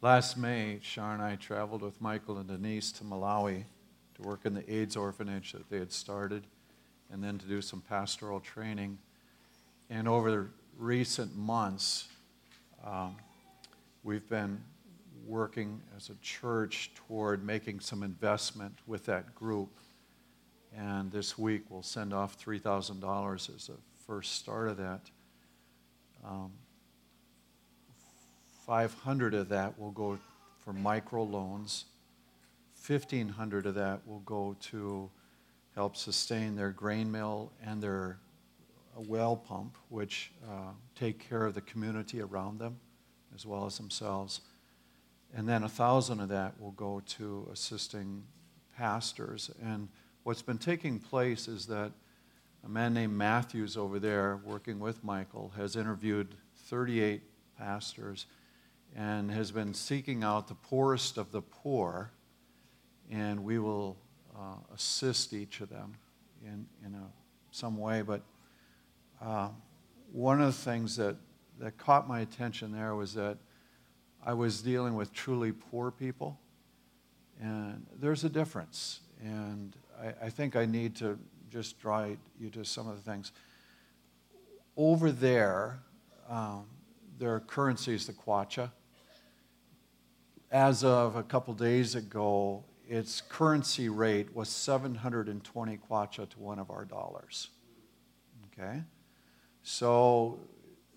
[0.00, 3.64] Last May, Sharon and I traveled with Michael and Denise to Malawi
[4.14, 6.44] to work in the AIDS orphanage that they had started
[7.10, 8.98] and then to do some pastoral training.
[9.90, 12.06] And over recent months,
[12.86, 13.16] um,
[14.04, 14.62] we've been
[15.26, 19.80] working as a church toward making some investment with that group.
[20.76, 23.72] And this week we'll send off $3,000 as a
[24.06, 25.00] first start of that.
[26.24, 26.52] Um,
[28.68, 30.18] 500 of that will go
[30.62, 31.86] for micro loans.
[32.86, 35.08] 1500 of that will go to
[35.74, 38.18] help sustain their grain mill and their
[38.94, 42.78] well pump, which uh, take care of the community around them
[43.34, 44.42] as well as themselves.
[45.34, 48.22] And then a thousand of that will go to assisting
[48.76, 49.50] pastors.
[49.64, 49.88] And
[50.24, 51.90] what's been taking place is that
[52.66, 56.34] a man named Matthews over there, working with Michael, has interviewed
[56.66, 57.22] 38
[57.56, 58.26] pastors
[58.98, 62.10] and has been seeking out the poorest of the poor,
[63.08, 63.96] and we will
[64.36, 65.94] uh, assist each of them
[66.44, 67.06] in, in a,
[67.52, 68.02] some way.
[68.02, 68.22] But
[69.22, 69.50] uh,
[70.10, 71.14] one of the things that,
[71.60, 73.38] that caught my attention there was that
[74.26, 76.40] I was dealing with truly poor people,
[77.40, 78.98] and there's a difference.
[79.22, 81.16] And I, I think I need to
[81.52, 82.08] just draw
[82.40, 83.30] you to some of the things.
[84.76, 85.78] Over there,
[86.28, 86.64] um,
[87.16, 88.72] their currency is the kwacha.
[90.50, 96.70] As of a couple days ago, its currency rate was 720 kwacha to one of
[96.70, 97.48] our dollars.
[98.46, 98.82] Okay?
[99.62, 100.38] So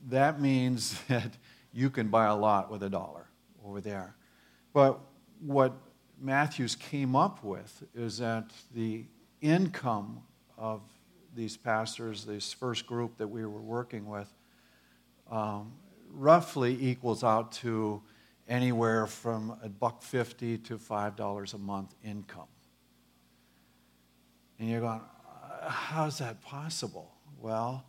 [0.08, 1.34] that means that
[1.74, 3.28] you can buy a lot with a dollar
[3.66, 4.16] over there.
[4.74, 5.00] But
[5.42, 5.74] what
[6.20, 9.04] Matthews came up with is that the
[9.42, 10.22] income
[10.58, 10.82] of
[11.36, 14.32] these pastors, this first group that we were working with,
[15.30, 15.74] um,
[16.10, 18.02] roughly equals out to
[18.52, 22.50] anywhere from a buck fifty to five dollars a month income.
[24.60, 25.02] And you're going,
[25.68, 27.16] how's that possible?
[27.40, 27.86] Well,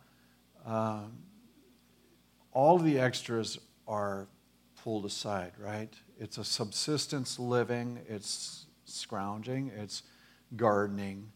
[0.65, 1.17] um,
[2.53, 4.27] all the extras are
[4.81, 5.93] pulled aside, right?
[6.17, 10.03] It's a subsistence living, it's scrounging, it's
[10.55, 11.31] gardening,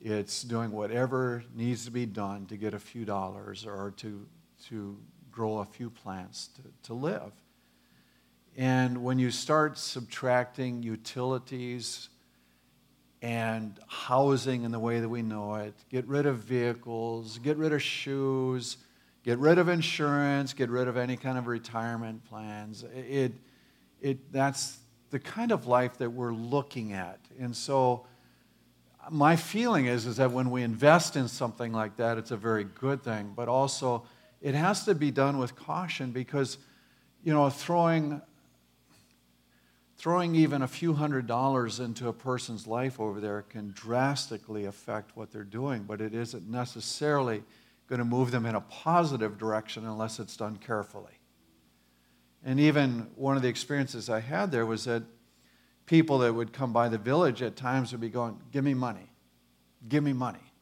[0.00, 4.26] it's doing whatever needs to be done to get a few dollars or to,
[4.68, 4.96] to
[5.30, 7.32] grow a few plants to, to live.
[8.60, 12.10] And when you start subtracting utilities
[13.22, 17.72] and housing in the way that we know it, get rid of vehicles, get rid
[17.72, 18.76] of shoes,
[19.24, 23.32] get rid of insurance, get rid of any kind of retirement plans, it,
[24.02, 24.76] it, that's
[25.08, 27.18] the kind of life that we're looking at.
[27.38, 28.04] And so,
[29.10, 32.64] my feeling is, is that when we invest in something like that, it's a very
[32.64, 34.04] good thing, but also
[34.42, 36.58] it has to be done with caution because,
[37.24, 38.20] you know, throwing
[40.00, 45.14] throwing even a few hundred dollars into a person's life over there can drastically affect
[45.14, 47.42] what they're doing, but it isn't necessarily
[47.86, 51.12] going to move them in a positive direction unless it's done carefully.
[52.42, 55.02] And even one of the experiences I had there was that
[55.84, 59.10] people that would come by the village at times would be going, Give me money,
[59.86, 60.54] give me money.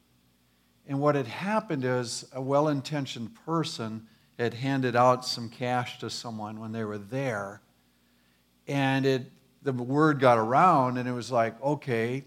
[0.85, 4.05] And what had happened is a well intentioned person
[4.37, 7.61] had handed out some cash to someone when they were there
[8.69, 9.31] and it,
[9.63, 12.23] the word got around, and it was like, okay,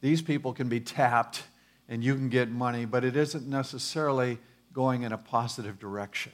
[0.00, 1.44] these people can be tapped
[1.88, 4.38] and you can get money, but it isn't necessarily
[4.72, 6.32] going in a positive direction.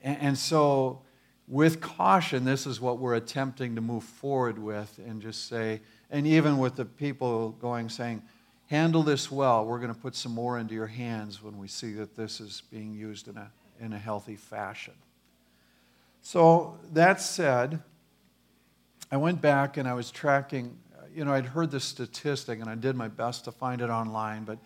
[0.00, 1.02] And, and so,
[1.48, 6.26] with caution, this is what we're attempting to move forward with and just say, and
[6.26, 8.22] even with the people going, saying,
[8.66, 9.64] handle this well.
[9.64, 12.62] We're going to put some more into your hands when we see that this is
[12.70, 13.50] being used in a,
[13.80, 14.94] in a healthy fashion.
[16.24, 17.82] So, that said,
[19.10, 22.70] I went back and I was tracking, uh, you know, I'd heard this statistic and
[22.70, 24.58] I did my best to find it online, but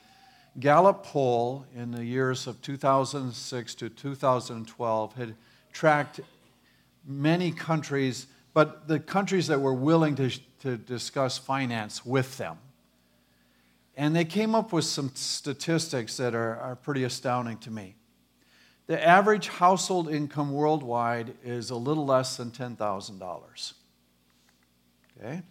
[0.60, 5.34] Gallup poll in the years of 2006 to 2012 had
[5.72, 6.20] tracked
[7.06, 10.30] many countries, but the countries that were willing to,
[10.60, 12.58] to discuss finance with them.
[13.96, 17.96] And they came up with some statistics that are, are pretty astounding to me.
[18.86, 23.72] The average household income worldwide is a little less than $10,000.
[25.18, 25.42] Okay?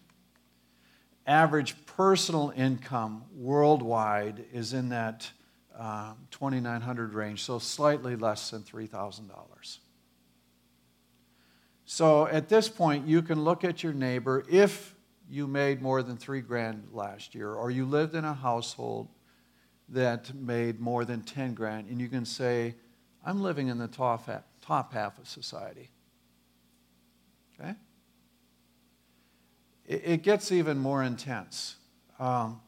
[1.28, 5.30] Average personal income worldwide is in that
[5.78, 9.78] uh, 2,900 range, so slightly less than $3,000.
[11.86, 14.96] So at this point, you can look at your neighbor if
[15.30, 19.10] you made more than three grand last year, or you lived in a household
[19.90, 22.76] that made more than 10 grand, and you can say,
[23.26, 25.90] I'm living in the top half, top half of society.
[29.88, 31.76] it, it gets even more intense.
[32.20, 32.62] Um,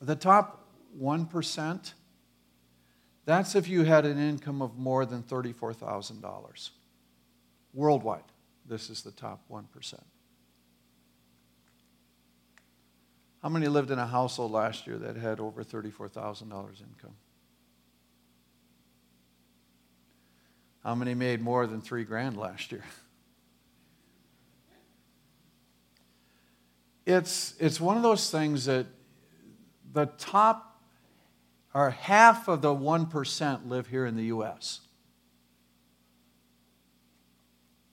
[0.00, 0.66] the top
[1.00, 1.92] 1%,
[3.24, 6.70] that's if you had an income of more than $34,000.
[7.74, 8.22] Worldwide,
[8.66, 9.94] this is the top 1%.
[13.42, 17.14] How many lived in a household last year that had over $34,000 income?
[20.84, 22.84] How many made more than three grand last year?
[27.06, 28.86] It's, it's one of those things that
[29.92, 30.80] the top
[31.74, 34.80] or half of the 1% live here in the U.S.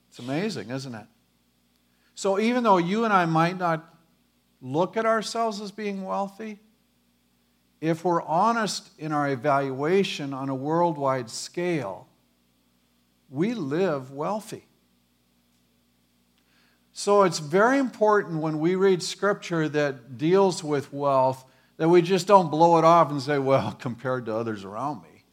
[0.09, 1.05] It's amazing, isn't it?
[2.15, 3.93] So even though you and I might not
[4.61, 6.59] look at ourselves as being wealthy,
[7.81, 12.04] if we're honest in our evaluation on a worldwide scale,
[13.29, 14.67] we live wealthy.
[16.97, 21.43] So it's very important when we read scripture that deals with wealth
[21.77, 25.23] that we just don't blow it off and say, well, compared to others around me.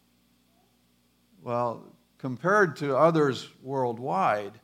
[1.40, 1.84] Well,
[2.18, 4.54] compared to others worldwide,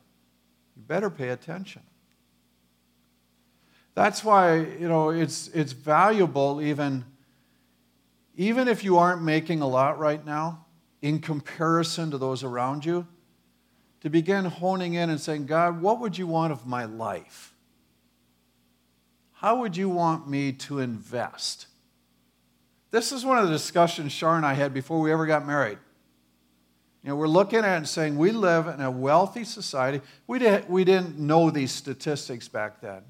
[0.75, 1.81] you better pay attention.
[3.95, 7.05] That's why, you know, it's, it's valuable even,
[8.35, 10.65] even if you aren't making a lot right now
[11.01, 13.07] in comparison to those around you,
[14.01, 17.53] to begin honing in and saying, God, what would you want of my life?
[19.33, 21.67] How would you want me to invest?
[22.91, 25.77] This is one of the discussions Shar and I had before we ever got married.
[27.03, 30.01] You know, we're looking at it and saying we live in a wealthy society.
[30.27, 33.03] We, did, we didn't know these statistics back then.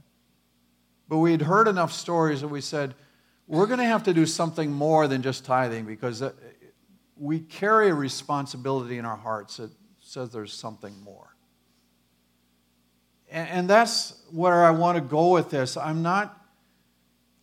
[1.08, 2.94] But we had heard enough stories that we said,
[3.48, 6.34] we're going to have to do something more than just tithing because uh,
[7.18, 9.72] we carry a responsibility in our hearts that
[10.10, 11.36] says there's something more.
[13.32, 15.78] And that's where I want to go with this.
[15.78, 16.36] I'm not,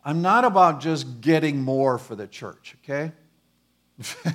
[0.05, 3.13] I'm not about just getting more for the church, okay?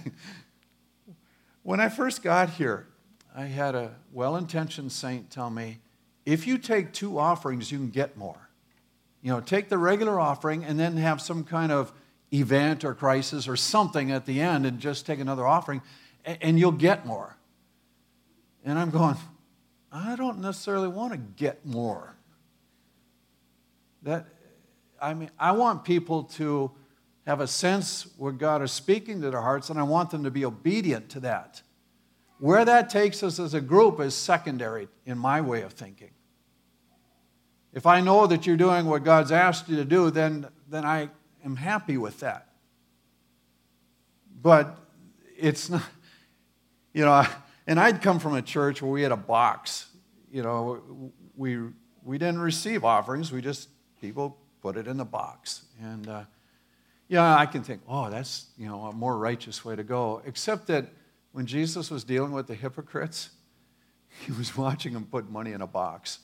[1.64, 2.88] when I first got here,
[3.36, 5.80] I had a well intentioned saint tell me
[6.26, 8.50] if you take two offerings, you can get more.
[9.22, 11.92] You know, take the regular offering and then have some kind of
[12.34, 15.82] event or crisis or something at the end and just take another offering
[16.24, 17.36] and you'll get more.
[18.64, 19.16] And I'm going,
[19.92, 22.16] I don't necessarily want to get more.
[24.04, 24.28] That
[25.02, 26.72] I mean, I want people to
[27.26, 30.32] have a sense where God is speaking to their hearts, and I want them to
[30.32, 31.62] be obedient to that.
[32.40, 36.12] Where that takes us as a group is secondary in my way of thinking.
[37.74, 41.10] If I know that you're doing what God's asked you to do, then, then I
[41.46, 42.48] am happy with that.
[44.42, 44.78] But
[45.38, 45.84] it's not,
[46.94, 47.26] you know,
[47.68, 49.88] and I'd come from a church where we had a box.
[50.32, 51.58] You know, we,
[52.04, 53.70] we didn't receive offerings, we just,
[54.00, 55.64] people put it in the box.
[55.82, 56.24] And, uh,
[57.08, 60.22] yeah, I can think, oh, that's, you know, a more righteous way to go.
[60.26, 60.86] Except that
[61.34, 63.32] when Jesus was dealing with the hypocrites,
[64.26, 66.20] he was watching them put money in a box.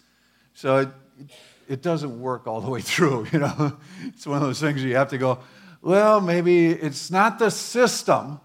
[0.53, 0.89] So it,
[1.67, 3.77] it doesn't work all the way through, you know.
[4.05, 5.39] It's one of those things you have to go,
[5.81, 8.39] well, maybe it's not the system,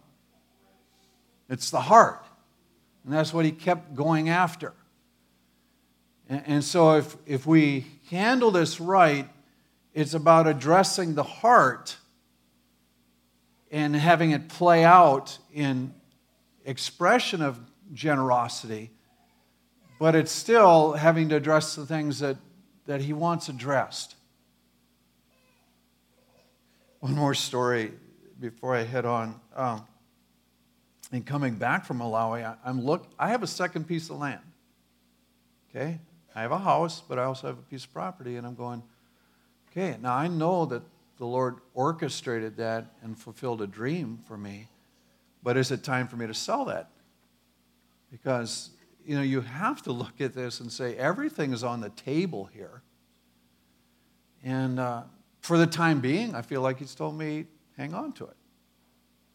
[1.49, 2.22] it's the heart.
[3.05, 4.73] And that's what he kept going after.
[6.29, 9.29] And, and so if, if we handle this right,
[9.95, 11.97] it's about addressing the heart
[13.71, 15.95] and having it play out in
[16.65, 17.59] expression of
[17.93, 18.91] generosity
[20.03, 22.37] but it's still having to address the things that,
[22.87, 24.17] that he wants addressed.
[26.99, 27.93] One more story
[28.41, 29.41] before I head on.
[29.55, 29.87] Um,
[31.13, 33.07] in coming back from Malawi, I, I'm look.
[33.19, 34.41] I have a second piece of land.
[35.71, 36.01] Okay,
[36.35, 38.83] I have a house, but I also have a piece of property, and I'm going.
[39.71, 40.83] Okay, now I know that
[41.17, 44.69] the Lord orchestrated that and fulfilled a dream for me,
[45.43, 46.91] but is it time for me to sell that?
[48.11, 48.71] Because
[49.05, 52.49] you know, you have to look at this and say everything is on the table
[52.53, 52.83] here.
[54.45, 55.03] And uh,
[55.41, 58.37] for the time being, I feel like he's told me, hang on to it.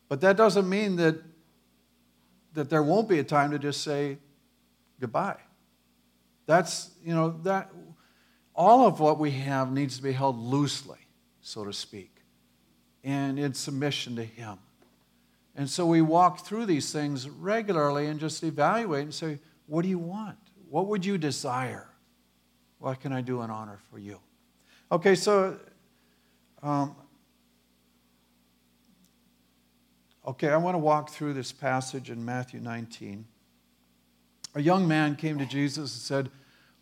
[0.10, 1.15] But that doesn't mean that,
[2.57, 4.17] that there won't be a time to just say
[4.99, 5.37] goodbye.
[6.47, 7.71] That's, you know, that
[8.55, 10.97] all of what we have needs to be held loosely,
[11.39, 12.23] so to speak,
[13.03, 14.57] and in submission to him.
[15.55, 19.37] And so we walk through these things regularly and just evaluate and say,
[19.67, 20.39] what do you want?
[20.67, 21.87] What would you desire?
[22.79, 24.19] What can I do in honor for you?
[24.91, 25.59] Okay, so,
[26.63, 26.95] um,
[30.27, 33.25] okay, I want to walk through this passage in Matthew 19.
[34.55, 36.29] A young man came to Jesus and said,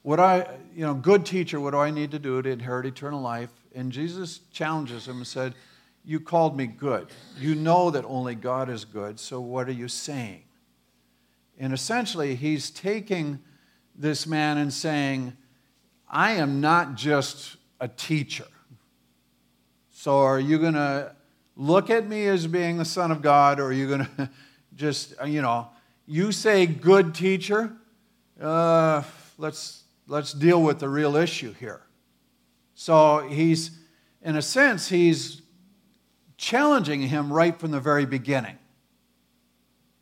[0.06, 3.22] what I, you know, good teacher, what do I need to do to inherit eternal
[3.22, 3.50] life?
[3.74, 5.56] And Jesus challenges him and said,
[6.04, 7.08] You called me good.
[7.40, 10.44] You know that only God is good, so what are you saying?
[11.58, 13.40] And essentially, he's taking
[13.96, 15.34] this man and saying,
[16.08, 18.46] I am not just a teacher.
[19.90, 21.16] So are you going to
[21.56, 24.30] look at me as being the Son of God, or are you going to
[24.76, 25.70] just, you know,
[26.06, 27.72] you say good teacher?
[28.40, 29.04] Uh,
[29.38, 31.82] let's let's deal with the real issue here.
[32.76, 33.72] So he's,
[34.22, 35.42] in a sense, he's
[36.38, 38.58] challenging him right from the very beginning.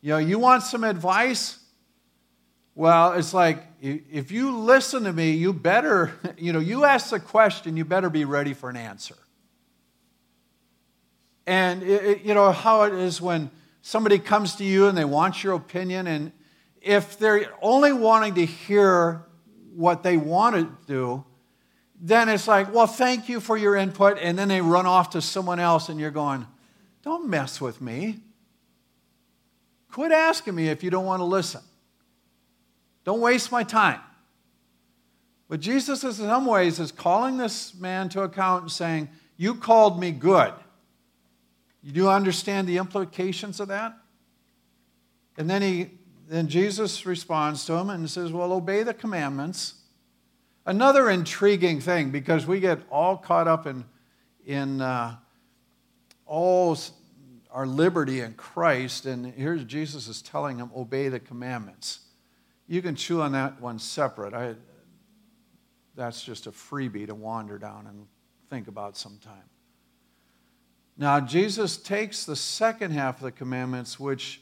[0.00, 1.58] You know, you want some advice?
[2.74, 7.20] Well, it's like if you listen to me, you better, you know, you ask the
[7.20, 9.16] question, you better be ready for an answer.
[11.46, 13.50] And, it, you know, how it is when
[13.82, 16.32] somebody comes to you and they want your opinion, and
[16.80, 19.24] if they're only wanting to hear
[19.74, 21.24] what they want to do,
[22.00, 24.18] then it's like, well, thank you for your input.
[24.20, 26.46] And then they run off to someone else, and you're going,
[27.02, 28.20] don't mess with me.
[29.90, 31.60] Quit asking me if you don't want to listen.
[33.04, 34.00] Don't waste my time.
[35.48, 40.00] But Jesus, in some ways, is calling this man to account and saying, You called
[40.00, 40.52] me good.
[41.84, 43.96] You do understand the implications of that?
[45.36, 45.90] And then he
[46.26, 49.74] then Jesus responds to him and says, Well, obey the commandments.
[50.66, 53.84] Another intriguing thing, because we get all caught up in,
[54.46, 55.16] in uh,
[56.24, 56.78] all
[57.50, 62.00] our liberty in Christ, and here's Jesus is telling him, Obey the commandments.
[62.66, 64.32] You can chew on that one separate.
[64.32, 64.54] I,
[65.94, 68.06] that's just a freebie to wander down and
[68.48, 69.44] think about sometime.
[70.96, 74.40] Now, Jesus takes the second half of the commandments, which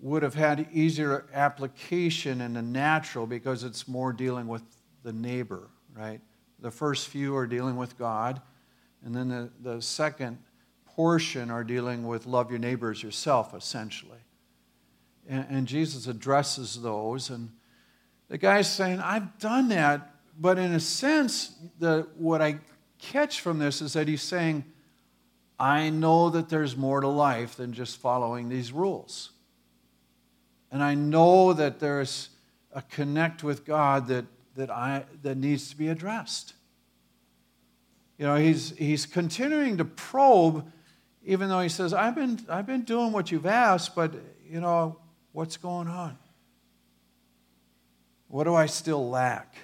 [0.00, 4.62] would have had easier application in the natural because it's more dealing with
[5.02, 6.20] the neighbor, right?
[6.60, 8.40] The first few are dealing with God,
[9.04, 10.38] and then the, the second
[10.84, 14.18] portion are dealing with love your neighbors yourself, essentially.
[15.28, 17.50] And, and Jesus addresses those, and
[18.28, 22.58] the guy's saying, I've done that, but in a sense, the, what I
[22.98, 24.64] catch from this is that he's saying,
[25.58, 29.30] I know that there's more to life than just following these rules.
[30.70, 32.28] And I know that there's
[32.72, 36.54] a connect with God that, that, I, that needs to be addressed.
[38.18, 40.70] You know, he's, he's continuing to probe,
[41.24, 44.14] even though he says, I've been, I've been doing what you've asked, but,
[44.48, 44.98] you know,
[45.32, 46.18] what's going on?
[48.28, 49.56] What do I still lack?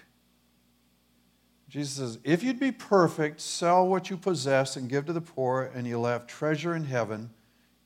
[1.74, 5.72] Jesus says, If you'd be perfect, sell what you possess and give to the poor,
[5.74, 7.30] and you'll have treasure in heaven.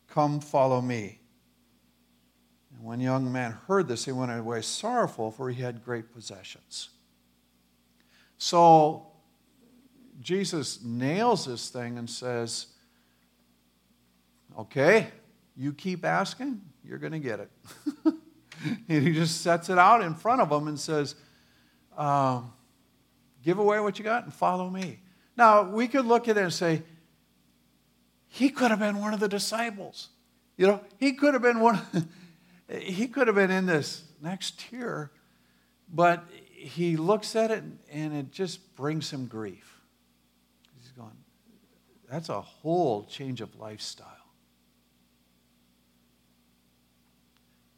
[0.09, 1.21] Come follow me.
[2.71, 6.91] And when young man heard this, he went away sorrowful, for he had great possessions.
[8.37, 9.07] So
[10.21, 12.67] Jesus nails this thing and says,
[14.59, 15.07] Okay,
[15.57, 17.51] you keep asking, you're going to get it.
[18.05, 21.15] and he just sets it out in front of them and says,
[21.97, 22.43] uh,
[23.49, 25.01] Give away what you got and follow me.
[25.35, 26.83] Now, we could look at it and say,
[28.27, 30.11] He could have been one of the disciples.
[30.59, 31.81] You know, he could have been one.
[32.69, 35.13] he could have been in this next tier,
[35.91, 39.81] but he looks at it and it just brings him grief.
[40.79, 41.17] He's going,
[42.07, 44.09] that's a whole change of lifestyle.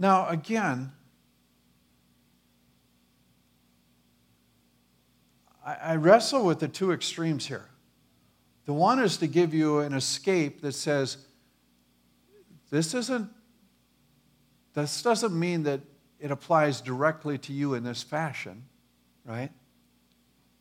[0.00, 0.90] Now, again,
[5.82, 7.66] I wrestle with the two extremes here.
[8.66, 11.18] The one is to give you an escape that says,
[12.70, 13.30] this isn't
[14.74, 15.80] this doesn't mean that
[16.20, 18.64] it applies directly to you in this fashion,
[19.24, 19.50] right?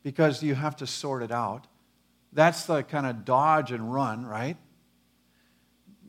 [0.02, 1.66] Because you have to sort it out.
[2.32, 4.56] That's the kind of dodge and run, right?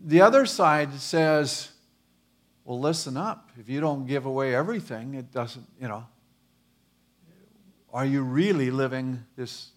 [0.03, 1.69] The other side says,
[2.63, 3.51] well, listen up.
[3.59, 6.05] If you don't give away everything, it doesn't, you know.
[7.93, 9.71] Are you really living this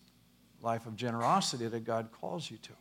[0.62, 2.72] life of generosity that God calls you to?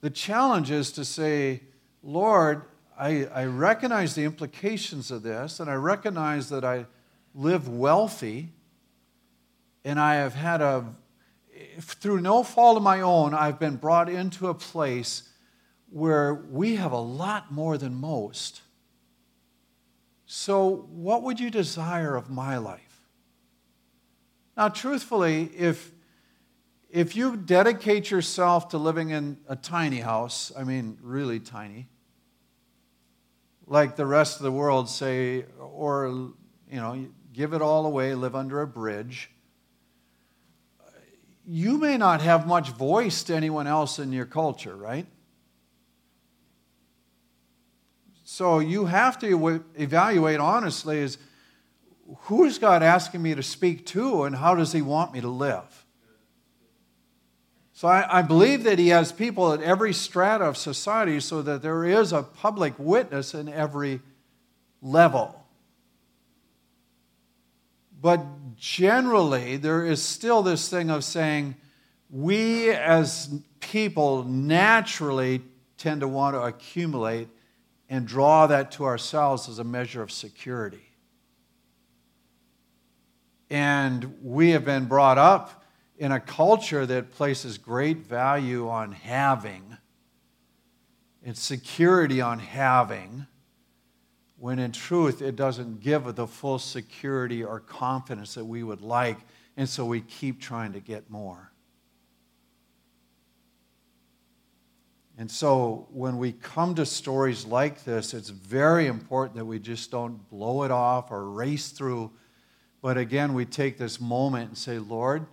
[0.00, 1.62] The challenge is to say,
[2.02, 2.62] Lord,
[2.98, 6.86] I, I recognize the implications of this, and I recognize that I
[7.34, 8.50] live wealthy,
[9.84, 10.86] and I have had a,
[11.80, 15.28] through no fault of my own, I've been brought into a place
[15.90, 18.62] where we have a lot more than most.
[20.26, 23.02] So, what would you desire of my life?
[24.56, 25.92] Now, truthfully, if
[26.90, 31.88] if you dedicate yourself to living in a tiny house, I mean, really tiny,
[33.66, 36.06] like the rest of the world, say, or
[36.70, 39.30] you know, give it all away, live under a bridge,
[41.44, 45.06] you may not have much voice to anyone else in your culture, right?
[48.24, 51.18] So you have to evaluate honestly is
[52.22, 55.28] who is God asking me to speak to and how does he want me to
[55.28, 55.84] live?
[57.74, 61.60] So I, I, believe that he has people at every strata of society so that
[61.60, 64.00] there is a public witness in every
[64.80, 65.44] level.
[68.00, 68.24] But
[68.56, 71.56] generally, there is still this thing of saying
[72.10, 73.28] we as
[73.60, 75.42] people naturally
[75.76, 77.28] tend to want to accumulate
[77.88, 80.90] and draw that to ourselves as a measure of security.
[83.50, 85.64] And we have been brought up
[85.98, 89.76] in a culture that places great value on having
[91.24, 93.26] and security on having,
[94.38, 99.18] when in truth it doesn't give the full security or confidence that we would like,
[99.56, 101.50] and so we keep trying to get more.
[105.16, 109.90] And so when we come to stories like this, it's very important that we just
[109.90, 112.10] don't blow it off or race through.
[112.82, 115.26] But again, we take this moment and say, Lord,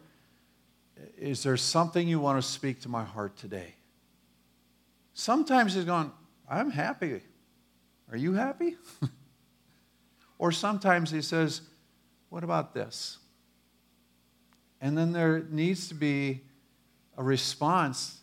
[1.18, 3.76] is there something you want to speak to my heart today?
[5.14, 6.12] Sometimes he's going,
[6.48, 7.22] I'm happy.
[8.12, 8.78] Are you happy?
[10.38, 11.62] or sometimes he says,
[12.30, 13.18] What about this?
[14.80, 16.42] And then there needs to be
[17.18, 18.21] a response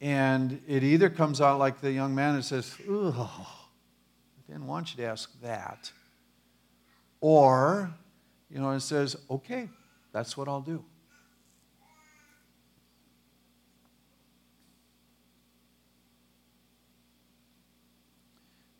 [0.00, 3.46] and it either comes out like the young man and says, Oh,
[4.38, 5.90] I didn't want you to ask that.
[7.20, 7.94] Or,
[8.50, 9.68] you know, it says, Okay,
[10.12, 10.84] that's what I'll do.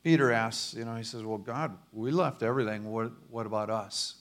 [0.04, 2.92] Peter asks, you know, he says, Well, God, we left everything.
[2.92, 4.16] What, what about us?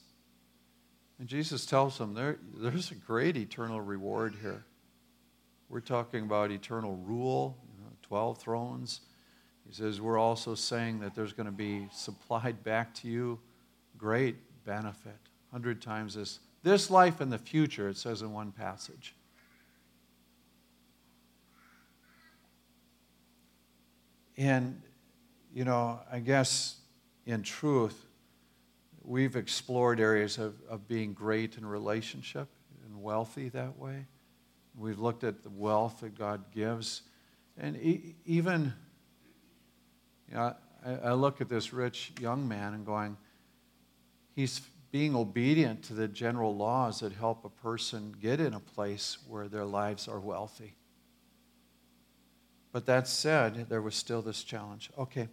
[1.18, 4.64] And Jesus tells him, there, There's a great eternal reward here.
[5.68, 9.00] We're talking about eternal rule, you know, 12 thrones.
[9.66, 13.40] He says, We're also saying that there's going to be supplied back to you
[13.98, 15.18] great benefit,
[15.50, 16.40] 100 times this.
[16.62, 19.14] This life and the future, it says in one passage.
[24.36, 24.82] And,
[25.54, 26.80] you know, I guess
[27.24, 28.04] in truth,
[29.02, 32.48] we've explored areas of, of being great in relationship
[32.84, 34.06] and wealthy that way.
[34.78, 37.02] We've looked at the wealth that God gives.
[37.56, 37.76] And
[38.26, 38.74] even,
[40.28, 43.16] you know, I, I look at this rich young man and going,
[44.34, 44.60] he's
[44.90, 49.48] being obedient to the general laws that help a person get in a place where
[49.48, 50.76] their lives are wealthy.
[52.72, 54.90] But that said, there was still this challenge.
[54.98, 55.28] Okay,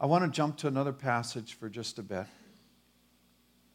[0.00, 2.26] I want to jump to another passage for just a bit.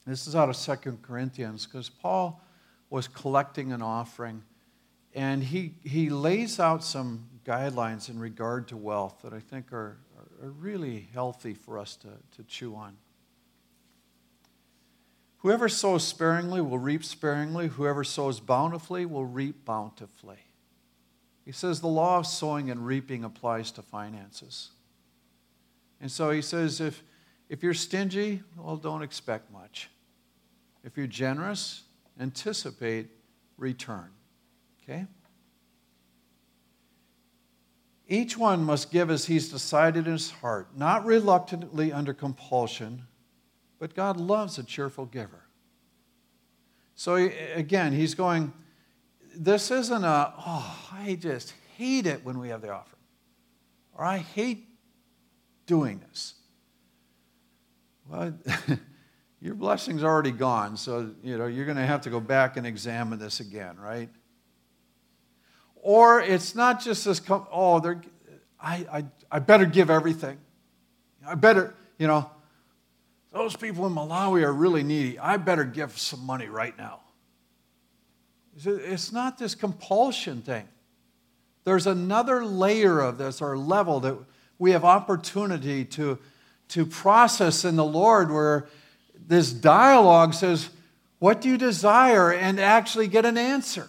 [0.06, 2.42] This is out of Second Corinthians because Paul
[2.90, 4.44] was collecting an offering
[5.16, 9.98] and he, he lays out some guidelines in regard to wealth that I think are,
[10.44, 12.98] are really healthy for us to, to chew on.
[15.38, 17.68] Whoever sows sparingly will reap sparingly.
[17.68, 20.40] Whoever sows bountifully will reap bountifully.
[21.46, 24.72] He says the law of sowing and reaping applies to finances.
[26.02, 27.04] And so he says if,
[27.48, 29.90] if you're stingy, well, don't expect much.
[30.84, 31.84] If you're generous,
[32.20, 33.08] anticipate
[33.58, 34.10] return.
[34.88, 35.08] Okay?
[38.08, 43.08] Each one must give as he's decided in his heart, not reluctantly under compulsion,
[43.80, 45.46] but God loves a cheerful giver.
[46.94, 48.54] So again, he's going,
[49.36, 53.02] this isn't a, oh, I just hate it when we have the offering,
[53.94, 54.68] or I hate
[55.66, 56.36] doing this.
[58.08, 58.38] Well,
[59.42, 62.68] your blessing's already gone, so you know you're going to have to go back and
[62.68, 64.10] examine this again, right?
[65.86, 68.02] Or it's not just this, oh, they're,
[68.60, 70.40] I, I, I better give everything.
[71.24, 72.28] I better, you know,
[73.32, 75.20] those people in Malawi are really needy.
[75.20, 77.02] I better give some money right now.
[78.66, 80.68] It's not this compulsion thing.
[81.66, 84.18] There's another layer of this or level that
[84.58, 86.18] we have opportunity to,
[86.70, 88.66] to process in the Lord where
[89.28, 90.72] this dialogue says,
[91.20, 92.32] What do you desire?
[92.32, 93.88] and actually get an answer.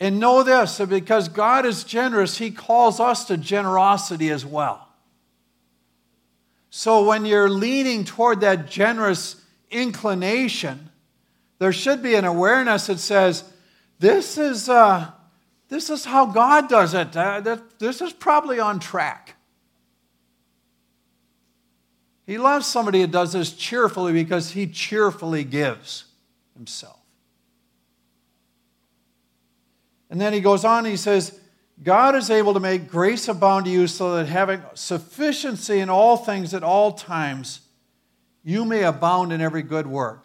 [0.00, 4.88] And know this that because God is generous, He calls us to generosity as well.
[6.70, 10.90] So when you're leaning toward that generous inclination,
[11.58, 13.44] there should be an awareness that says,
[14.00, 15.12] This is, uh,
[15.68, 17.16] this is how God does it.
[17.16, 19.36] Uh, this is probably on track.
[22.26, 26.06] He loves somebody who does this cheerfully because he cheerfully gives
[26.54, 27.03] himself.
[30.10, 31.38] And then he goes on, he says,
[31.82, 36.16] God is able to make grace abound to you so that having sufficiency in all
[36.16, 37.60] things at all times,
[38.44, 40.24] you may abound in every good work.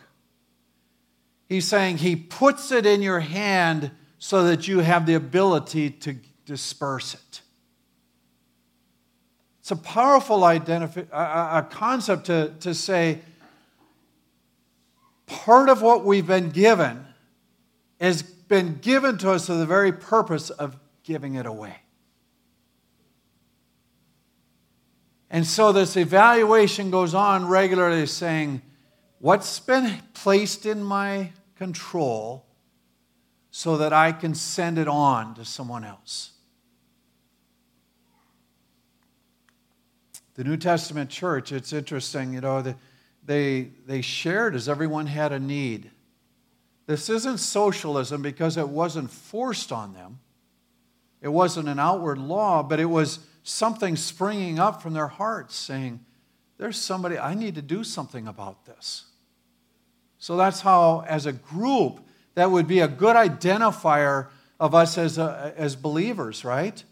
[1.48, 6.15] He's saying he puts it in your hand so that you have the ability to
[6.46, 7.42] disperse it.
[9.60, 13.20] It's a powerful identifi- a, a concept to, to say
[15.26, 17.06] part of what we've been given
[18.00, 21.78] has been given to us for the very purpose of giving it away.
[25.30, 28.64] And so this evaluation goes on regularly saying,
[29.20, 32.46] What's been placed in my control
[33.52, 36.32] so that I can send it on to someone else?
[40.36, 42.64] The New Testament church, it's interesting, you know,
[43.26, 45.92] they, they shared as everyone had a need.
[46.89, 50.17] This isn't socialism because it wasn't forced on them.
[51.21, 56.04] It wasn't an outward law, but it was something springing up from their hearts saying,
[56.58, 59.06] There's somebody, I need to do something about this.
[60.17, 61.99] So that's how, as a group,
[62.34, 66.84] that would be a good identifier of us as, a, as believers, right?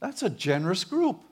[0.00, 1.22] That's a generous group.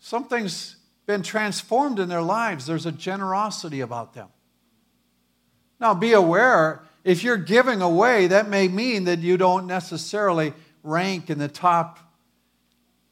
[0.00, 4.30] Something's been transformed in their lives, there's a generosity about them.
[5.80, 11.30] Now, be aware if you're giving away, that may mean that you don't necessarily rank
[11.30, 11.98] in the top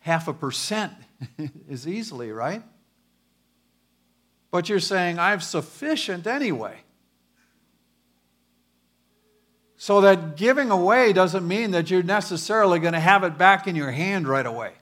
[0.00, 0.92] half a percent
[1.70, 2.62] as easily, right?
[4.50, 6.78] But you're saying, I've sufficient anyway.
[9.76, 13.76] So that giving away doesn't mean that you're necessarily going to have it back in
[13.76, 14.72] your hand right away.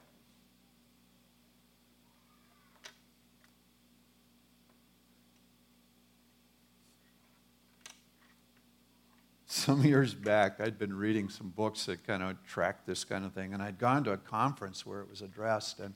[9.67, 13.33] Some years back, I'd been reading some books that kind of tracked this kind of
[13.33, 15.93] thing, and I'd gone to a conference where it was addressed, and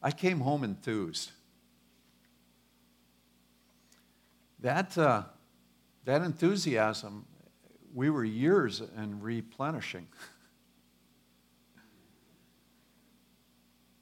[0.00, 1.32] I came home enthused.
[4.60, 5.24] That, uh,
[6.04, 7.26] that enthusiasm,
[7.92, 10.06] we were years in replenishing.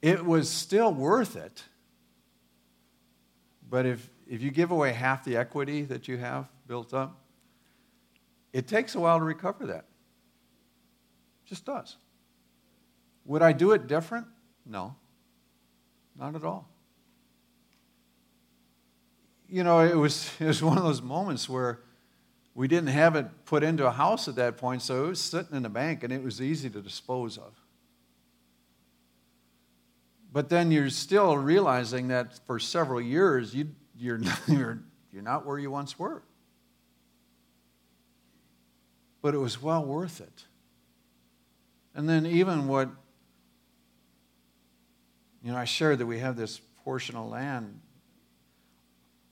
[0.03, 1.63] it was still worth it.
[3.67, 7.20] But if, if you give away half the equity that you have built up,
[8.53, 9.85] it takes a while to recover that.
[11.45, 11.97] It just does.
[13.25, 14.27] Would I do it different?
[14.65, 14.95] No,
[16.17, 16.69] not at all.
[19.47, 21.79] You know, it was, it was one of those moments where
[22.53, 25.55] we didn't have it put into a house at that point, so it was sitting
[25.55, 27.53] in the bank and it was easy to dispose of.
[30.33, 34.81] But then you're still realizing that for several years you, you're, you're,
[35.13, 36.23] you're not where you once were
[39.21, 40.45] but it was well worth it.
[41.93, 42.89] And then, even what,
[45.43, 47.79] you know, I shared that we have this portion of land.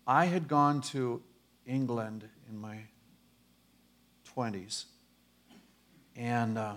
[0.06, 1.21] I had gone to
[1.65, 2.78] England in my
[4.36, 4.86] 20s,
[6.15, 6.73] and uh,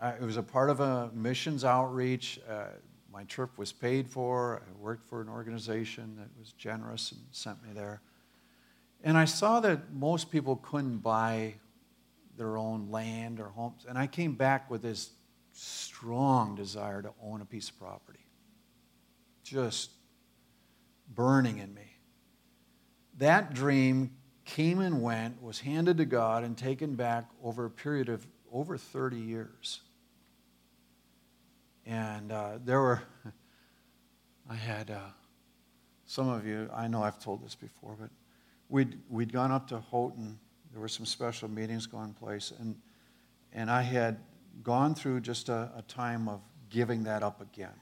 [0.00, 2.40] I, it was a part of a missions outreach.
[2.48, 2.66] Uh,
[3.12, 4.62] my trip was paid for.
[4.66, 8.00] I worked for an organization that was generous and sent me there.
[9.02, 11.54] And I saw that most people couldn't buy
[12.36, 13.86] their own land or homes.
[13.88, 15.10] And I came back with this
[15.52, 18.26] strong desire to own a piece of property,
[19.42, 19.90] just
[21.14, 21.96] burning in me.
[23.18, 24.12] That dream
[24.44, 28.76] came and went, was handed to God, and taken back over a period of over
[28.76, 29.80] 30 years.
[31.84, 33.02] And uh, there were,
[34.50, 35.10] I had uh,
[36.04, 38.10] some of you, I know I've told this before, but
[38.68, 40.38] we'd, we'd gone up to Houghton
[40.76, 42.76] there were some special meetings going place, and,
[43.54, 44.18] and I had
[44.62, 47.72] gone through just a, a time of giving that up again.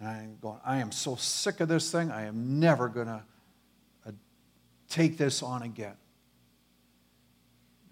[0.00, 3.06] And I am going, I am so sick of this thing, I am never going
[3.06, 3.22] to
[4.04, 4.10] uh,
[4.88, 5.94] take this on again.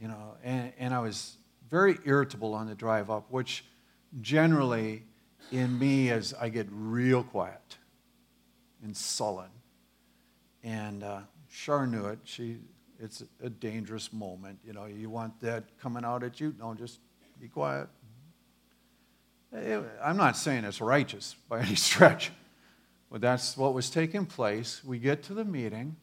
[0.03, 1.37] You know, and, and I was
[1.71, 3.64] very irritable on the drive up, which
[4.21, 5.05] generally
[5.53, 7.79] in me as I get real quiet
[8.83, 9.51] and sullen.
[10.64, 12.19] And uh, Char knew it.
[12.25, 12.59] She
[12.98, 14.58] it's a dangerous moment.
[14.64, 16.54] You know, you want that coming out at you.
[16.58, 16.98] No, just
[17.40, 17.88] be quiet.
[19.54, 22.32] Eh, I'm not saying it's righteous by any stretch,
[23.11, 24.82] but that's what was taking place.
[24.84, 25.96] We get to the meeting,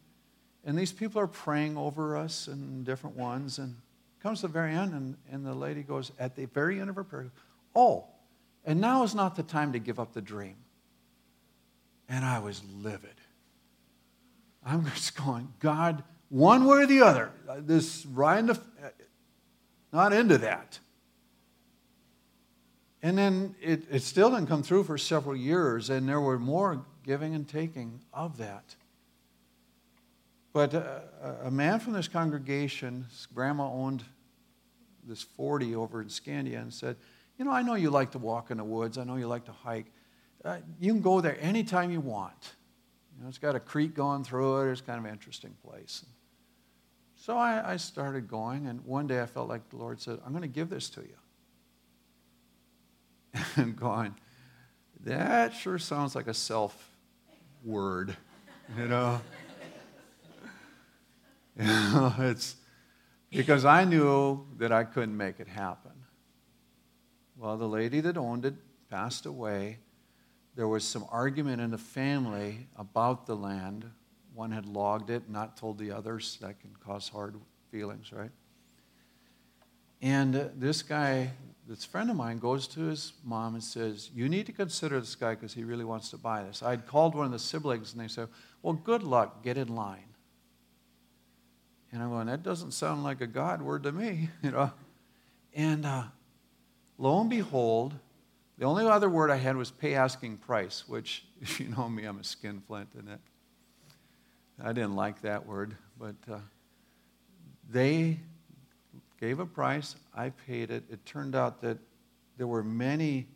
[0.64, 3.76] and these people are praying over us and different ones, and
[4.22, 6.96] comes to the very end, and, and the lady goes, at the very end of
[6.96, 7.30] her prayer,
[7.76, 8.06] Oh,
[8.64, 10.56] and now is not the time to give up the dream.
[12.08, 13.16] And I was livid.
[14.66, 17.32] I'm just going, God, one way or the other.
[17.60, 18.58] This Ryan,
[19.92, 20.80] not into that.
[23.02, 26.84] And then it, it still didn't come through for several years, and there were more
[27.04, 28.76] giving and taking of that.
[30.54, 31.02] But uh,
[31.44, 34.04] a man from this congregation, his grandma owned
[35.04, 36.96] this 40 over in Scandia, and said,
[37.38, 39.46] You know, I know you like to walk in the woods, I know you like
[39.46, 39.92] to hike.
[40.44, 42.56] Uh, you can go there anytime you want.
[43.16, 44.72] You know, it's got a creek going through it.
[44.72, 46.06] It's kind of an interesting place.
[47.16, 50.32] So I, I started going, and one day I felt like the Lord said, I'm
[50.32, 51.16] going to give this to you.
[53.58, 54.16] And going,
[55.04, 56.92] that sure sounds like a self
[57.64, 58.16] word,
[58.78, 59.22] you know?
[61.60, 62.56] you know, it's
[63.30, 65.92] because I knew that I couldn't make it happen.
[67.38, 68.56] Well, the lady that owned it
[68.90, 69.80] passed away,
[70.56, 73.86] there was some argument in the family about the land.
[74.34, 76.38] One had logged it, not told the others.
[76.42, 77.36] That can cause hard
[77.72, 78.32] feelings, right?
[80.02, 81.32] And this guy,
[81.68, 85.16] this friend of mine, goes to his mom and says, You need to consider this
[85.16, 86.64] guy because he really wants to buy this.
[86.64, 88.30] I'd called one of the siblings and they said,
[88.62, 90.16] Well, good luck, get in line.
[91.92, 94.72] And I'm going, That doesn't sound like a God word to me, you know.
[95.54, 96.04] And uh,
[96.98, 97.96] lo and behold,
[98.58, 102.06] the only other word I had was pay asking price, which, if you know me,
[102.06, 103.20] I'm a skinflint in it.
[104.64, 106.38] I didn't like that word, but uh,
[107.70, 108.20] they
[109.20, 109.96] gave a price.
[110.16, 110.84] I paid it.
[110.90, 111.78] It turned out that
[112.38, 113.28] there were many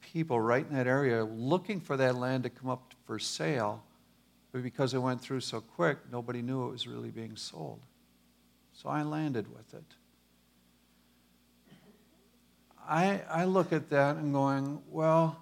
[0.00, 3.82] people right in that area looking for that land to come up for sale,
[4.52, 7.80] but because it went through so quick, nobody knew it was really being sold.
[8.72, 9.84] So I landed with it.
[12.92, 15.40] I, I look at that and going, well,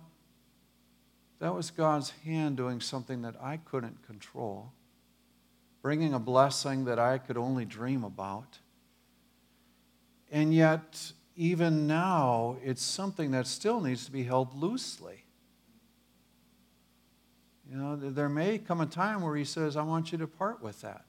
[1.41, 4.71] that was God's hand doing something that I couldn't control,
[5.83, 8.61] bringing a blessing that I could only dream about.
[10.31, 15.25] And yet, even now, it's something that still needs to be held loosely.
[17.69, 20.63] You know, there may come a time where he says, I want you to part
[20.63, 21.05] with that.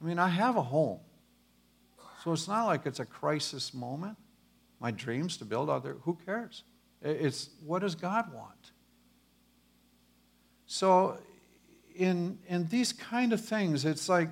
[0.00, 1.00] I mean, I have a home.
[2.22, 4.16] So it's not like it's a crisis moment
[4.84, 5.96] my dreams to build other.
[6.02, 6.62] Who cares?
[7.00, 8.72] It's what does God want?
[10.66, 11.16] So,
[11.96, 14.28] in, in these kind of things, it's like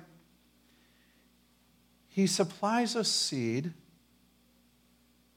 [2.07, 3.73] He supplies us seed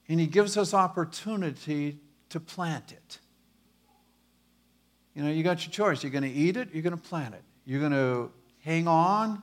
[0.07, 1.97] and He gives us opportunity
[2.29, 3.19] to plant it.
[5.15, 6.03] You know, you got your choice.
[6.03, 7.43] You're going to eat it, you're going to plant it.
[7.65, 9.43] You're going to hang on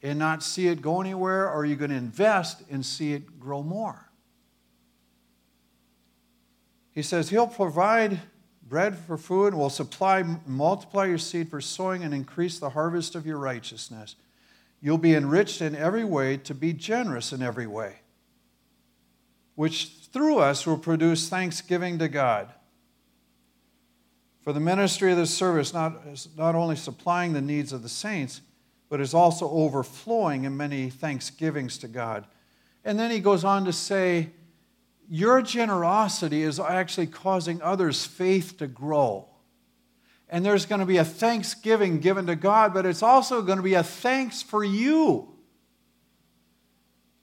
[0.00, 3.64] and not see it go anywhere, or you're going to invest and see it grow
[3.64, 4.09] more.
[6.92, 8.20] He says, He'll provide
[8.70, 13.26] bread for food will supply, multiply your seed for sowing and increase the harvest of
[13.26, 14.14] your righteousness.
[14.80, 17.96] You'll be enriched in every way to be generous in every way,
[19.56, 22.48] which through us will produce thanksgiving to God.
[24.42, 27.88] For the ministry of this service not, is not only supplying the needs of the
[27.88, 28.40] saints,
[28.88, 32.24] but is also overflowing in many thanksgivings to God.
[32.84, 34.30] And then he goes on to say,
[35.12, 39.28] your generosity is actually causing others' faith to grow.
[40.28, 43.62] And there's going to be a thanksgiving given to God, but it's also going to
[43.62, 45.28] be a thanks for you.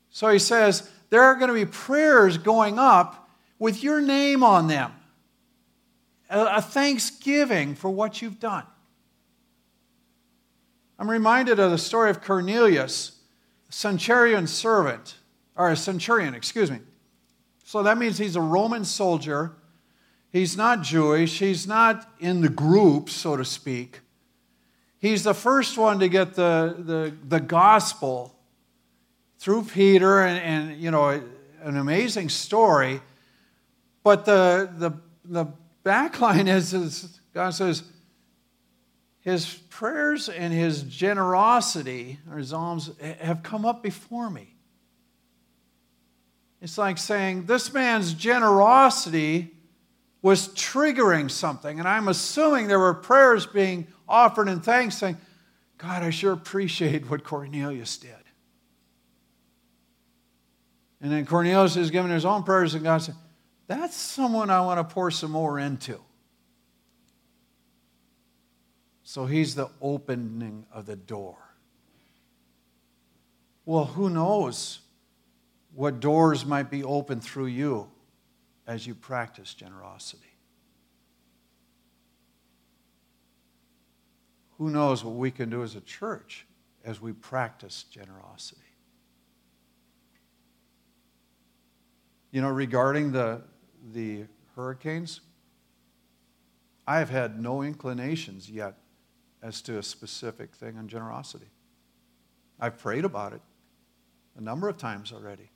[0.10, 4.68] So he says, there are going to be prayers going up with your name on
[4.68, 4.92] them,
[6.30, 8.66] a thanksgiving for what you've done.
[11.00, 13.14] I'm reminded of the story of Cornelius,
[13.70, 15.16] a centurion servant,
[15.56, 16.80] or a centurion, excuse me.
[17.68, 19.52] So that means he's a Roman soldier.
[20.32, 21.40] He's not Jewish.
[21.40, 24.00] He's not in the group, so to speak.
[25.00, 28.34] He's the first one to get the, the, the gospel
[29.40, 31.10] through Peter, and, and you know,
[31.62, 33.02] an amazing story.
[34.02, 34.92] But the, the,
[35.26, 35.52] the
[35.84, 37.84] backline is, is God says,
[39.20, 44.57] his prayers and his generosity or his alms have come up before me.
[46.62, 49.54] It's like saying this man's generosity
[50.22, 51.80] was triggering something.
[51.80, 55.18] And I'm assuming there were prayers being offered and thanks saying,
[55.78, 58.12] God, I sure appreciate what Cornelius did.
[61.00, 63.14] And then Cornelius is giving his own prayers, and God said,
[63.68, 66.00] That's someone I want to pour some more into.
[69.04, 71.38] So he's the opening of the door.
[73.64, 74.80] Well, who knows
[75.74, 77.90] what doors might be open through you
[78.66, 80.28] as you practice generosity.
[84.58, 86.46] who knows what we can do as a church
[86.84, 88.62] as we practice generosity.
[92.32, 93.42] You know, regarding the,
[93.94, 94.26] the
[94.56, 95.22] hurricanes,
[96.88, 98.76] I have had no inclinations yet
[99.44, 101.50] as to a specific thing on generosity.
[102.60, 103.42] I've prayed about it
[104.38, 105.52] a number of times already.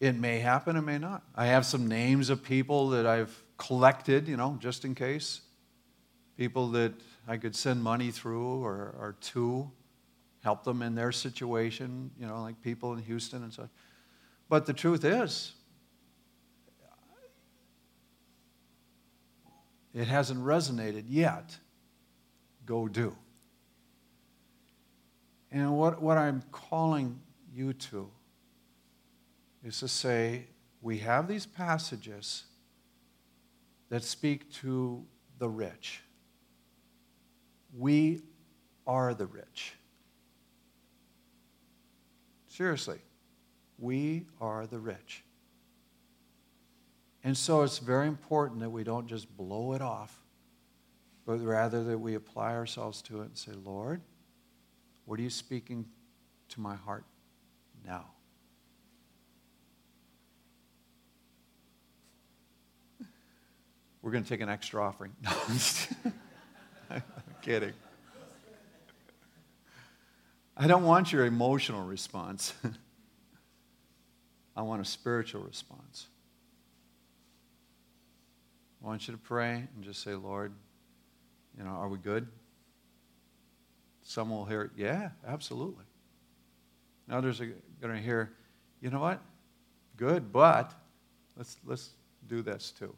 [0.00, 1.22] It may happen, it may not.
[1.34, 5.40] I have some names of people that I've collected, you know, just in case.
[6.36, 6.92] People that
[7.26, 9.70] I could send money through or, or to,
[10.42, 13.68] help them in their situation, you know, like people in Houston and such.
[14.48, 15.52] But the truth is,
[19.92, 21.56] it hasn't resonated yet.
[22.64, 23.16] Go do.
[25.50, 27.20] And what, what I'm calling
[27.52, 28.10] you to
[29.64, 30.46] is to say,
[30.80, 32.44] we have these passages
[33.88, 35.04] that speak to
[35.38, 36.02] the rich.
[37.76, 38.22] We
[38.86, 39.74] are the rich.
[42.46, 42.98] Seriously,
[43.78, 45.22] we are the rich.
[47.24, 50.18] And so it's very important that we don't just blow it off,
[51.26, 54.00] but rather that we apply ourselves to it and say, Lord,
[55.04, 55.86] what are you speaking
[56.50, 57.04] to my heart
[57.84, 58.06] now?
[64.02, 65.12] We're going to take an extra offering.
[66.90, 67.02] No, I'm
[67.42, 67.74] kidding.
[70.56, 72.54] I don't want your emotional response.
[74.56, 76.06] I want a spiritual response.
[78.82, 80.52] I want you to pray and just say, Lord,
[81.56, 82.26] you know, are we good?
[84.02, 85.84] Some will hear, yeah, absolutely.
[87.10, 88.32] Others are going to hear,
[88.80, 89.20] you know what?
[89.96, 90.72] Good, but
[91.36, 91.90] let's, let's
[92.26, 92.94] do this too.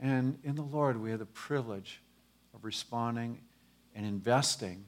[0.00, 2.00] And in the Lord, we have the privilege
[2.54, 3.40] of responding
[3.94, 4.84] and investing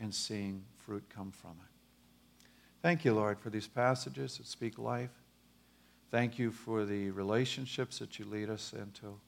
[0.00, 2.46] and seeing fruit come from it.
[2.82, 5.10] Thank you, Lord, for these passages that speak life.
[6.10, 9.18] Thank you for the relationships that you lead us into,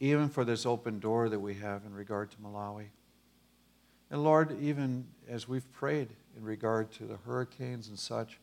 [0.00, 2.86] even for this open door that we have in regard to Malawi.
[4.10, 8.38] And Lord, even as we've prayed in regard to the hurricanes and such,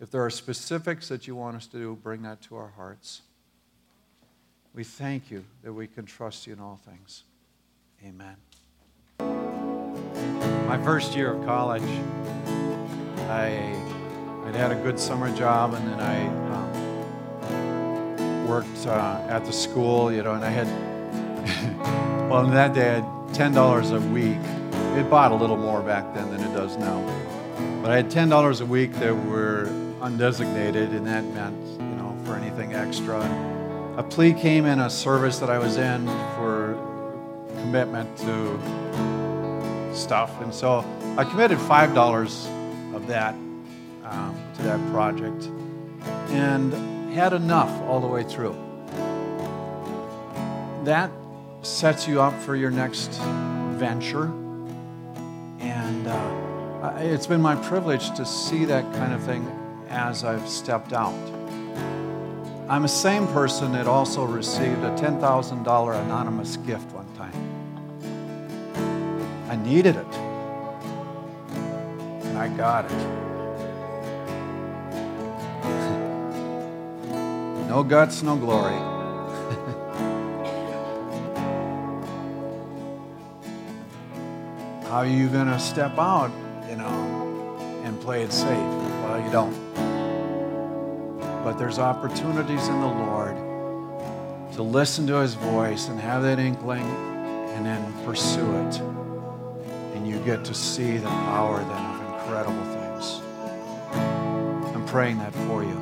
[0.00, 3.22] if there are specifics that you want us to do, bring that to our hearts.
[4.74, 7.24] We thank you that we can trust you in all things.
[8.06, 8.36] Amen.
[10.66, 11.82] My first year of college,
[13.28, 13.76] I,
[14.46, 16.26] I'd had a good summer job, and then I
[17.52, 20.68] um, worked uh, at the school, you know, and I had,
[22.30, 24.38] well, in that day I had $10 a week.
[24.98, 26.98] It bought a little more back then than it does now.
[27.82, 29.66] But I had $10 a week that were
[30.00, 33.20] undesignated, and that meant, you know, for anything extra
[33.96, 36.78] a plea came in a service that I was in for
[37.60, 38.58] commitment to
[39.94, 40.40] stuff.
[40.40, 40.84] And so
[41.18, 43.34] I committed $5 of that
[44.04, 45.44] um, to that project
[46.30, 46.72] and
[47.12, 48.56] had enough all the way through.
[50.84, 51.10] That
[51.60, 53.20] sets you up for your next
[53.76, 54.32] venture.
[55.60, 59.46] And uh, it's been my privilege to see that kind of thing
[59.88, 61.41] as I've stepped out.
[62.68, 67.32] I'm the same person that also received a $10,000 anonymous gift one time.
[69.50, 70.14] I needed it,
[72.24, 72.92] and I got it.
[77.68, 78.72] no guts, no glory.
[84.88, 86.30] How are you going to step out,
[86.68, 88.48] you know, and play it safe?
[88.48, 89.61] Well, you don't.
[91.44, 93.36] But there's opportunities in the Lord
[94.52, 98.80] to listen to his voice and have that inkling and then pursue it.
[99.94, 103.20] And you get to see the power then of incredible things.
[104.74, 105.76] I'm praying that for you.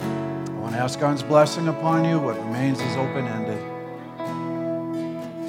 [0.00, 2.20] I want to ask God's blessing upon you.
[2.20, 3.58] What remains is open ended.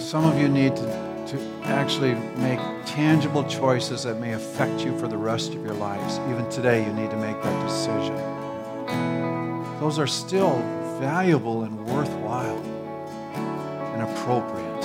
[0.01, 5.07] Some of you need to, to actually make tangible choices that may affect you for
[5.07, 6.17] the rest of your lives.
[6.31, 8.32] Even today, you need to make that decision
[9.84, 10.59] those are still
[10.97, 12.57] valuable and worthwhile
[13.93, 14.81] and appropriate.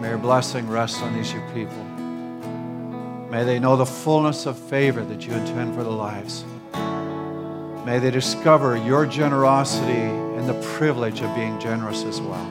[0.00, 1.84] May your blessing rest on these your people.
[3.30, 6.46] May they know the fullness of favor that you intend for their lives.
[7.84, 9.92] May they discover your generosity
[10.38, 12.50] and the privilege of being generous as well.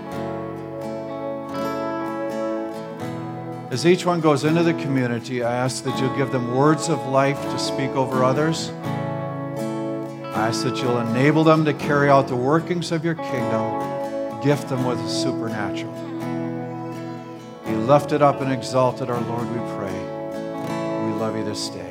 [3.71, 7.03] As each one goes into the community, I ask that you give them words of
[7.07, 8.71] life to speak over others
[10.41, 13.91] Ask that you'll enable them to carry out the workings of your kingdom
[14.41, 15.93] gift them with the supernatural.
[17.65, 19.93] Be lifted up and exalted, our Lord, we pray.
[21.05, 21.90] We love you this day.